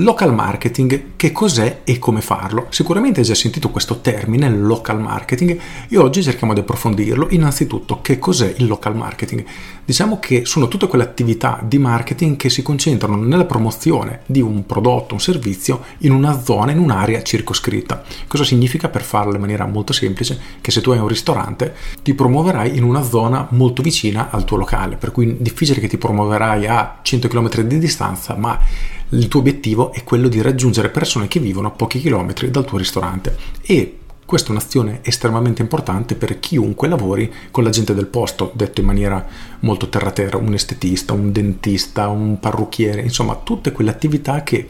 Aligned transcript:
Local 0.00 0.32
marketing, 0.32 1.16
che 1.16 1.32
cos'è 1.32 1.80
e 1.82 1.98
come 1.98 2.20
farlo? 2.20 2.66
Sicuramente 2.68 3.18
hai 3.18 3.26
già 3.26 3.34
sentito 3.34 3.70
questo 3.70 3.98
termine, 4.00 4.48
local 4.48 5.00
marketing, 5.00 5.58
e 5.88 5.98
oggi 5.98 6.22
cerchiamo 6.22 6.54
di 6.54 6.60
approfondirlo. 6.60 7.26
Innanzitutto, 7.30 8.00
che 8.00 8.16
cos'è 8.20 8.54
il 8.58 8.68
local 8.68 8.94
marketing? 8.94 9.44
Diciamo 9.84 10.20
che 10.20 10.44
sono 10.44 10.68
tutte 10.68 10.86
quelle 10.86 11.02
attività 11.02 11.60
di 11.64 11.78
marketing 11.78 12.36
che 12.36 12.48
si 12.48 12.62
concentrano 12.62 13.16
nella 13.16 13.44
promozione 13.44 14.20
di 14.26 14.40
un 14.40 14.66
prodotto, 14.66 15.14
un 15.14 15.20
servizio 15.20 15.82
in 15.98 16.12
una 16.12 16.40
zona, 16.40 16.70
in 16.70 16.78
un'area 16.78 17.24
circoscritta. 17.24 18.04
Cosa 18.28 18.44
significa 18.44 18.88
per 18.88 19.02
farlo 19.02 19.34
in 19.34 19.40
maniera 19.40 19.66
molto 19.66 19.92
semplice? 19.92 20.38
Che 20.60 20.70
se 20.70 20.80
tu 20.80 20.92
hai 20.92 20.98
un 21.00 21.08
ristorante 21.08 21.74
ti 22.04 22.14
promuoverai 22.14 22.76
in 22.76 22.84
una 22.84 23.02
zona 23.02 23.48
molto 23.50 23.82
vicina 23.82 24.30
al 24.30 24.44
tuo 24.44 24.58
locale, 24.58 24.94
per 24.94 25.10
cui 25.10 25.28
è 25.28 25.36
difficile 25.40 25.80
che 25.80 25.88
ti 25.88 25.98
promuoverai 25.98 26.68
a 26.68 26.98
100 27.02 27.26
km 27.26 27.62
di 27.62 27.78
distanza, 27.80 28.36
ma 28.36 28.96
il 29.10 29.28
tuo 29.28 29.40
obiettivo 29.40 29.92
è 29.92 30.04
quello 30.04 30.28
di 30.28 30.42
raggiungere 30.42 30.90
persone 30.90 31.28
che 31.28 31.40
vivono 31.40 31.68
a 31.68 31.72
pochi 31.72 32.00
chilometri 32.00 32.50
dal 32.50 32.64
tuo 32.64 32.78
ristorante. 32.78 33.36
E 33.62 33.98
questa 34.28 34.48
è 34.48 34.50
un'azione 34.50 35.00
estremamente 35.04 35.62
importante 35.62 36.14
per 36.14 36.38
chiunque 36.38 36.86
lavori 36.86 37.32
con 37.50 37.64
la 37.64 37.70
gente 37.70 37.94
del 37.94 38.08
posto, 38.08 38.52
detto 38.54 38.80
in 38.80 38.86
maniera 38.86 39.26
molto 39.60 39.88
terra-terra, 39.88 40.36
un 40.36 40.52
estetista, 40.52 41.14
un 41.14 41.32
dentista, 41.32 42.08
un 42.08 42.38
parrucchiere, 42.38 43.00
insomma 43.00 43.40
tutte 43.42 43.72
quelle 43.72 43.88
attività 43.88 44.42
che 44.42 44.68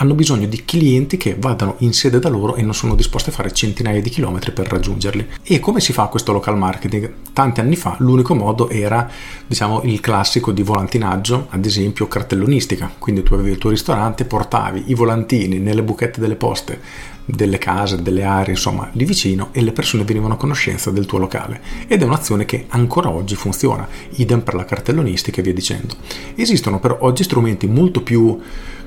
hanno 0.00 0.14
bisogno 0.14 0.46
di 0.46 0.64
clienti 0.64 1.18
che 1.18 1.36
vadano 1.38 1.74
in 1.78 1.92
sede 1.92 2.18
da 2.18 2.30
loro 2.30 2.54
e 2.54 2.62
non 2.62 2.74
sono 2.74 2.94
disposti 2.94 3.28
a 3.28 3.32
fare 3.32 3.52
centinaia 3.52 4.00
di 4.00 4.08
chilometri 4.08 4.50
per 4.50 4.66
raggiungerli. 4.66 5.26
E 5.42 5.60
come 5.60 5.80
si 5.80 5.92
fa 5.92 6.06
questo 6.06 6.32
local 6.32 6.56
marketing? 6.56 7.12
Tanti 7.34 7.60
anni 7.60 7.76
fa 7.76 7.96
l'unico 7.98 8.34
modo 8.34 8.70
era, 8.70 9.08
diciamo, 9.46 9.82
il 9.84 10.00
classico 10.00 10.52
di 10.52 10.62
volantinaggio, 10.62 11.48
ad 11.50 11.66
esempio 11.66 12.08
cartellonistica. 12.08 12.90
Quindi 12.98 13.22
tu 13.22 13.34
avevi 13.34 13.50
il 13.50 13.58
tuo 13.58 13.68
ristorante, 13.68 14.24
portavi 14.24 14.84
i 14.86 14.94
volantini 14.94 15.58
nelle 15.58 15.82
buchette 15.82 16.18
delle 16.18 16.36
poste 16.36 17.18
delle 17.30 17.58
case, 17.58 18.02
delle 18.02 18.24
aree, 18.24 18.54
insomma, 18.54 18.88
lì 18.92 19.04
vicino 19.04 19.50
e 19.52 19.62
le 19.62 19.70
persone 19.70 20.02
venivano 20.02 20.34
a 20.34 20.36
conoscenza 20.36 20.90
del 20.90 21.06
tuo 21.06 21.18
locale. 21.18 21.60
Ed 21.86 22.02
è 22.02 22.04
un'azione 22.04 22.44
che 22.44 22.64
ancora 22.68 23.10
oggi 23.10 23.36
funziona, 23.36 23.86
idem 24.16 24.40
per 24.40 24.54
la 24.54 24.64
cartellonistica 24.64 25.40
e 25.40 25.44
via 25.44 25.54
dicendo. 25.54 25.94
Esistono 26.34 26.80
però 26.80 26.96
oggi 27.02 27.22
strumenti 27.22 27.68
molto 27.68 28.02
più 28.02 28.40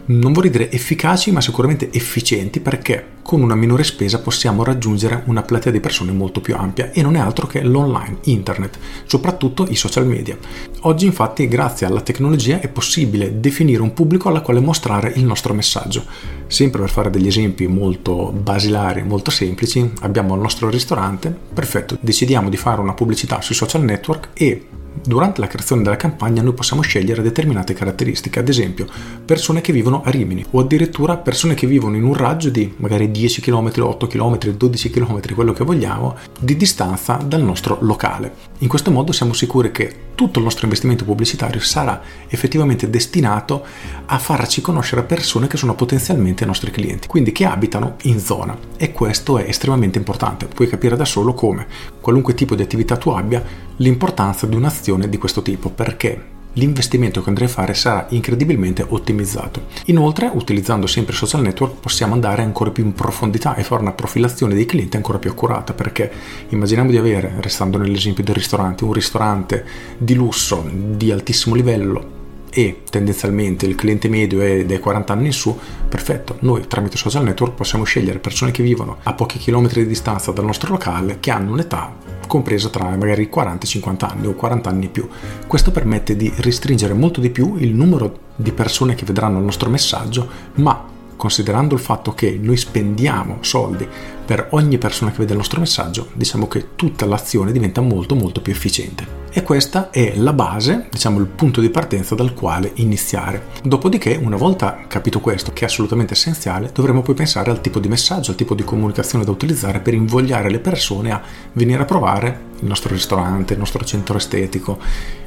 non 0.05 0.33
vorrei 0.33 0.49
dire 0.49 0.71
efficaci, 0.71 1.31
ma 1.31 1.41
sicuramente 1.41 1.91
efficienti 1.91 2.59
perché 2.59 3.11
con 3.21 3.41
una 3.41 3.55
minore 3.55 3.83
spesa 3.83 4.19
possiamo 4.19 4.63
raggiungere 4.63 5.23
una 5.27 5.43
platea 5.43 5.71
di 5.71 5.79
persone 5.79 6.11
molto 6.11 6.41
più 6.41 6.55
ampia 6.55 6.91
e 6.91 7.01
non 7.01 7.15
è 7.15 7.19
altro 7.19 7.47
che 7.47 7.63
l'online, 7.63 8.17
internet, 8.23 8.77
soprattutto 9.05 9.65
i 9.69 9.75
social 9.75 10.05
media. 10.05 10.37
Oggi 10.81 11.05
infatti 11.05 11.47
grazie 11.47 11.87
alla 11.87 12.01
tecnologia 12.01 12.59
è 12.59 12.67
possibile 12.67 13.39
definire 13.39 13.81
un 13.81 13.93
pubblico 13.93 14.27
alla 14.27 14.41
quale 14.41 14.59
mostrare 14.59 15.13
il 15.15 15.23
nostro 15.23 15.53
messaggio. 15.53 16.05
Sempre 16.47 16.81
per 16.81 16.89
fare 16.89 17.09
degli 17.09 17.27
esempi 17.27 17.67
molto 17.67 18.31
basilari, 18.31 19.03
molto 19.03 19.31
semplici, 19.31 19.89
abbiamo 20.01 20.35
il 20.35 20.41
nostro 20.41 20.69
ristorante, 20.69 21.35
perfetto, 21.53 21.97
decidiamo 21.99 22.49
di 22.49 22.57
fare 22.57 22.81
una 22.81 22.93
pubblicità 22.93 23.41
sui 23.41 23.55
social 23.55 23.83
network 23.83 24.29
e 24.33 24.67
Durante 25.05 25.41
la 25.41 25.47
creazione 25.47 25.83
della 25.83 25.97
campagna 25.97 26.41
noi 26.41 26.53
possiamo 26.53 26.81
scegliere 26.81 27.21
determinate 27.21 27.73
caratteristiche, 27.73 28.39
ad 28.39 28.47
esempio 28.47 28.87
persone 29.25 29.59
che 29.59 29.73
vivono 29.73 30.01
a 30.01 30.09
Rimini 30.09 30.45
o 30.51 30.61
addirittura 30.61 31.17
persone 31.17 31.55
che 31.55 31.67
vivono 31.67 31.97
in 31.97 32.03
un 32.03 32.13
raggio 32.13 32.49
di 32.49 32.73
magari 32.77 33.11
10 33.11 33.41
km, 33.41 33.71
8 33.79 34.07
km, 34.07 34.37
12 34.37 34.89
km, 34.89 35.33
quello 35.33 35.51
che 35.51 35.65
vogliamo, 35.65 36.15
di 36.39 36.55
distanza 36.55 37.15
dal 37.15 37.41
nostro 37.41 37.79
locale. 37.81 38.51
In 38.59 38.69
questo 38.69 38.91
modo 38.91 39.11
siamo 39.11 39.33
sicuri 39.33 39.71
che 39.71 40.11
tutto 40.15 40.39
il 40.39 40.45
nostro 40.45 40.65
investimento 40.65 41.03
pubblicitario 41.03 41.59
sarà 41.59 42.01
effettivamente 42.27 42.89
destinato 42.89 43.65
a 44.05 44.17
farci 44.19 44.61
conoscere 44.61 45.03
persone 45.03 45.47
che 45.47 45.57
sono 45.57 45.75
potenzialmente 45.75 46.45
nostri 46.45 46.71
clienti, 46.71 47.07
quindi 47.07 47.33
che 47.33 47.45
abitano 47.45 47.95
in 48.03 48.19
zona. 48.19 48.57
E 48.77 48.91
questo 48.93 49.37
è 49.37 49.49
estremamente 49.49 49.97
importante. 49.97 50.45
Puoi 50.45 50.69
capire 50.69 50.95
da 50.95 51.03
solo 51.03 51.33
come, 51.33 51.67
qualunque 51.99 52.35
tipo 52.35 52.55
di 52.55 52.61
attività 52.61 52.95
tu 52.95 53.09
abbia, 53.09 53.43
l'importanza 53.77 54.45
di 54.45 54.55
un'azione 54.55 55.09
di 55.09 55.17
questo 55.17 55.41
tipo, 55.41 55.69
perché 55.69 56.31
l'investimento 56.53 57.21
che 57.21 57.29
andrai 57.29 57.47
a 57.47 57.51
fare 57.51 57.73
sarà 57.73 58.05
incredibilmente 58.09 58.85
ottimizzato. 58.87 59.65
Inoltre, 59.85 60.29
utilizzando 60.31 60.87
sempre 60.87 61.15
social 61.15 61.41
network, 61.41 61.79
possiamo 61.79 62.13
andare 62.13 62.43
ancora 62.43 62.71
più 62.71 62.83
in 62.83 62.93
profondità 62.93 63.55
e 63.55 63.63
fare 63.63 63.81
una 63.81 63.93
profilazione 63.93 64.53
dei 64.53 64.65
clienti 64.65 64.95
ancora 64.95 65.19
più 65.19 65.31
accurata, 65.31 65.73
perché 65.73 66.11
immaginiamo 66.49 66.91
di 66.91 66.97
avere, 66.97 67.33
restando 67.39 67.77
nell'esempio 67.77 68.23
del 68.23 68.35
ristorante, 68.35 68.83
un 68.83 68.93
ristorante 68.93 69.65
di 69.97 70.13
lusso, 70.13 70.63
di 70.71 71.11
altissimo 71.11 71.55
livello, 71.55 72.21
e 72.53 72.81
tendenzialmente 72.89 73.65
il 73.65 73.75
cliente 73.75 74.07
medio 74.07 74.41
è 74.41 74.63
dai 74.63 74.79
40 74.79 75.11
anni 75.11 75.27
in 75.27 75.33
su, 75.33 75.57
perfetto, 75.89 76.37
noi 76.41 76.67
tramite 76.67 76.97
social 76.97 77.23
network 77.23 77.55
possiamo 77.55 77.83
scegliere 77.83 78.19
persone 78.19 78.51
che 78.51 78.61
vivono 78.61 78.97
a 79.03 79.13
pochi 79.13 79.39
chilometri 79.39 79.81
di 79.81 79.87
distanza 79.87 80.31
dal 80.31 80.45
nostro 80.45 80.71
locale, 80.71 81.17
che 81.19 81.31
hanno 81.31 81.51
un'età 81.51 81.95
compresa 82.27 82.69
tra 82.69 82.95
magari 82.95 83.27
40 83.27 83.65
e 83.65 83.67
50 83.67 84.09
anni 84.09 84.27
o 84.27 84.33
40 84.33 84.69
anni 84.69 84.85
in 84.85 84.91
più. 84.91 85.07
Questo 85.47 85.71
permette 85.71 86.15
di 86.15 86.31
restringere 86.37 86.93
molto 86.93 87.19
di 87.19 87.31
più 87.31 87.55
il 87.57 87.73
numero 87.73 88.19
di 88.35 88.51
persone 88.51 88.95
che 88.95 89.05
vedranno 89.05 89.39
il 89.39 89.45
nostro 89.45 89.69
messaggio, 89.69 90.27
ma 90.55 90.91
considerando 91.23 91.73
il 91.73 91.79
fatto 91.79 92.13
che 92.13 92.37
noi 92.37 92.57
spendiamo 92.57 93.37
soldi 93.39 93.87
per 94.25 94.47
ogni 94.49 94.77
persona 94.77 95.09
che 95.09 95.19
vede 95.19 95.31
il 95.31 95.37
nostro 95.37 95.61
messaggio, 95.61 96.09
diciamo 96.11 96.49
che 96.49 96.75
tutta 96.75 97.05
l'azione 97.05 97.53
diventa 97.53 97.79
molto 97.79 98.13
molto 98.13 98.41
più 98.41 98.51
efficiente. 98.51 99.21
E 99.31 99.41
questa 99.41 99.89
è 99.89 100.15
la 100.17 100.33
base, 100.33 100.87
diciamo 100.91 101.19
il 101.19 101.27
punto 101.27 101.61
di 101.61 101.69
partenza 101.69 102.13
dal 102.13 102.33
quale 102.33 102.73
iniziare. 102.75 103.45
Dopodiché, 103.63 104.19
una 104.21 104.35
volta 104.35 104.83
capito 104.89 105.21
questo, 105.21 105.53
che 105.53 105.61
è 105.61 105.67
assolutamente 105.67 106.11
essenziale, 106.11 106.71
dovremo 106.73 107.01
poi 107.01 107.15
pensare 107.15 107.49
al 107.49 107.61
tipo 107.61 107.79
di 107.79 107.87
messaggio, 107.87 108.31
al 108.31 108.37
tipo 108.37 108.53
di 108.53 108.65
comunicazione 108.65 109.23
da 109.23 109.31
utilizzare 109.31 109.79
per 109.79 109.93
invogliare 109.93 110.49
le 110.49 110.59
persone 110.59 111.11
a 111.11 111.21
venire 111.53 111.83
a 111.83 111.85
provare 111.85 112.51
il 112.63 112.69
nostro 112.69 112.93
ristorante, 112.93 113.53
il 113.53 113.59
nostro 113.59 113.83
centro 113.83 114.17
estetico, 114.17 114.79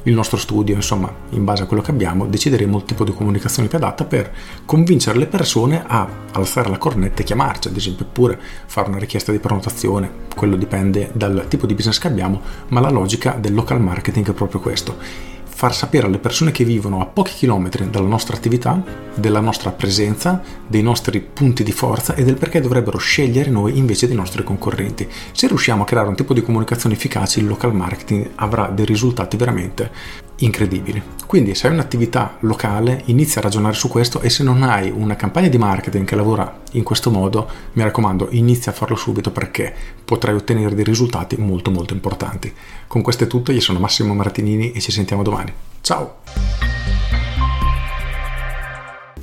il 0.03 0.13
nostro 0.13 0.37
studio, 0.37 0.75
insomma, 0.75 1.13
in 1.29 1.43
base 1.45 1.63
a 1.63 1.65
quello 1.65 1.83
che 1.83 1.91
abbiamo, 1.91 2.25
decideremo 2.25 2.77
il 2.77 2.83
tipo 2.83 3.03
di 3.03 3.13
comunicazione 3.13 3.69
più 3.69 3.77
adatta 3.77 4.03
per 4.03 4.33
convincere 4.65 5.17
le 5.17 5.27
persone 5.27 5.83
a 5.85 6.07
alzare 6.33 6.69
la 6.69 6.77
cornetta 6.77 7.21
e 7.21 7.25
chiamarci, 7.25 7.69
ad 7.69 7.75
esempio, 7.77 8.05
oppure 8.05 8.39
fare 8.65 8.89
una 8.89 8.99
richiesta 8.99 9.31
di 9.31 9.39
prenotazione. 9.39 10.25
Quello 10.35 10.55
dipende 10.55 11.11
dal 11.13 11.45
tipo 11.47 11.65
di 11.65 11.73
business 11.73 11.99
che 11.99 12.07
abbiamo, 12.07 12.41
ma 12.69 12.79
la 12.79 12.89
logica 12.89 13.37
del 13.39 13.53
local 13.53 13.79
marketing 13.79 14.29
è 14.29 14.33
proprio 14.33 14.59
questo 14.59 15.35
far 15.57 15.73
sapere 15.73 16.05
alle 16.05 16.19
persone 16.19 16.51
che 16.51 16.63
vivono 16.63 17.01
a 17.01 17.07
pochi 17.07 17.33
chilometri 17.33 17.89
dalla 17.89 18.07
nostra 18.07 18.35
attività, 18.35 18.79
della 19.15 19.39
nostra 19.39 19.71
presenza, 19.71 20.39
dei 20.67 20.83
nostri 20.83 21.19
punti 21.19 21.63
di 21.63 21.71
forza 21.71 22.13
e 22.13 22.23
del 22.23 22.35
perché 22.35 22.61
dovrebbero 22.61 22.99
scegliere 22.99 23.49
noi 23.49 23.75
invece 23.75 24.05
dei 24.05 24.15
nostri 24.15 24.43
concorrenti. 24.43 25.07
Se 25.31 25.47
riusciamo 25.47 25.81
a 25.81 25.85
creare 25.85 26.09
un 26.09 26.15
tipo 26.15 26.35
di 26.35 26.43
comunicazione 26.43 26.93
efficace, 26.93 27.39
il 27.39 27.47
local 27.47 27.73
marketing 27.73 28.33
avrà 28.35 28.67
dei 28.67 28.85
risultati 28.85 29.35
veramente 29.35 29.89
incredibili. 30.37 31.01
Quindi 31.25 31.55
se 31.55 31.67
hai 31.67 31.73
un'attività 31.73 32.37
locale 32.41 33.01
inizia 33.05 33.41
a 33.41 33.43
ragionare 33.43 33.73
su 33.73 33.87
questo 33.87 34.21
e 34.21 34.29
se 34.29 34.43
non 34.43 34.63
hai 34.63 34.91
una 34.91 35.15
campagna 35.15 35.47
di 35.47 35.57
marketing 35.57 36.05
che 36.05 36.15
lavora 36.15 36.61
in 36.73 36.83
questo 36.83 37.09
modo, 37.09 37.49
mi 37.73 37.83
raccomando, 37.83 38.27
inizia 38.31 38.71
a 38.71 38.75
farlo 38.75 38.95
subito 38.95 39.31
perché 39.31 39.73
potrai 40.05 40.35
ottenere 40.35 40.75
dei 40.75 40.83
risultati 40.83 41.35
molto 41.37 41.71
molto 41.71 41.93
importanti. 41.93 42.53
Con 42.85 43.01
questo 43.01 43.23
è 43.23 43.27
tutto, 43.27 43.51
io 43.51 43.61
sono 43.61 43.79
Massimo 43.79 44.13
Martinini 44.13 44.71
e 44.71 44.79
ci 44.79 44.91
sentiamo 44.91 45.23
domani. 45.47 45.53
Ciao! 45.81 46.15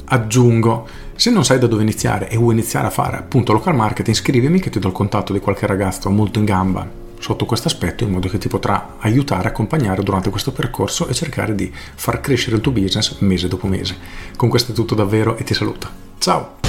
Aggiungo, 0.06 0.86
se 1.16 1.30
non 1.30 1.44
sai 1.44 1.58
da 1.58 1.66
dove 1.66 1.82
iniziare 1.82 2.28
e 2.28 2.36
vuoi 2.36 2.52
iniziare 2.54 2.86
a 2.86 2.90
fare 2.90 3.16
appunto 3.16 3.52
local 3.52 3.74
marketing, 3.74 4.16
scrivimi 4.16 4.60
che 4.60 4.70
ti 4.70 4.78
do 4.78 4.88
il 4.88 4.94
contatto 4.94 5.32
di 5.32 5.40
qualche 5.40 5.66
ragazzo 5.66 6.10
molto 6.10 6.38
in 6.38 6.44
gamba 6.44 7.02
sotto 7.18 7.46
questo 7.46 7.68
aspetto 7.68 8.04
in 8.04 8.10
modo 8.10 8.28
che 8.28 8.36
ti 8.36 8.48
potrà 8.48 8.96
aiutare, 8.98 9.48
accompagnare 9.48 10.02
durante 10.02 10.28
questo 10.28 10.52
percorso 10.52 11.08
e 11.08 11.14
cercare 11.14 11.54
di 11.54 11.72
far 11.72 12.20
crescere 12.20 12.56
il 12.56 12.62
tuo 12.62 12.72
business 12.72 13.18
mese 13.20 13.48
dopo 13.48 13.66
mese. 13.66 13.96
Con 14.36 14.50
questo 14.50 14.72
è 14.72 14.74
tutto 14.74 14.94
davvero 14.94 15.36
e 15.36 15.44
ti 15.44 15.54
saluto. 15.54 15.88
Ciao! 16.18 16.63